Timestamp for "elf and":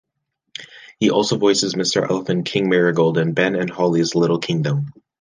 2.09-2.43